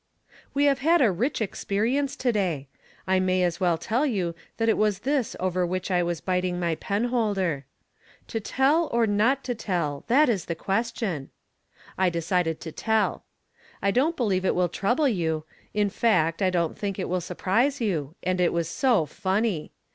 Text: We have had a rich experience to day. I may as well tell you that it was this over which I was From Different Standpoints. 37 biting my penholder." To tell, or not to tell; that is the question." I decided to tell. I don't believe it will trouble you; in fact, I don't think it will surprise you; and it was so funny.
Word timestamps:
We 0.55 0.63
have 0.63 0.79
had 0.79 0.99
a 1.03 1.11
rich 1.11 1.41
experience 1.41 2.15
to 2.15 2.31
day. 2.31 2.67
I 3.05 3.19
may 3.19 3.43
as 3.43 3.59
well 3.59 3.77
tell 3.77 4.03
you 4.03 4.33
that 4.57 4.67
it 4.67 4.75
was 4.79 5.01
this 5.01 5.35
over 5.39 5.63
which 5.63 5.91
I 5.91 6.01
was 6.01 6.21
From 6.21 6.33
Different 6.41 6.57
Standpoints. 6.57 6.87
37 6.87 7.01
biting 7.05 7.09
my 7.11 7.11
penholder." 7.13 7.65
To 8.29 8.39
tell, 8.39 8.89
or 8.91 9.05
not 9.05 9.43
to 9.43 9.53
tell; 9.53 10.03
that 10.07 10.27
is 10.27 10.45
the 10.45 10.55
question." 10.55 11.29
I 11.99 12.09
decided 12.09 12.59
to 12.61 12.71
tell. 12.71 13.25
I 13.83 13.91
don't 13.91 14.17
believe 14.17 14.43
it 14.43 14.55
will 14.55 14.69
trouble 14.69 15.07
you; 15.07 15.45
in 15.71 15.91
fact, 15.91 16.41
I 16.41 16.49
don't 16.49 16.75
think 16.75 16.97
it 16.97 17.07
will 17.07 17.21
surprise 17.21 17.79
you; 17.79 18.15
and 18.23 18.41
it 18.41 18.51
was 18.53 18.67
so 18.67 19.05
funny. 19.05 19.71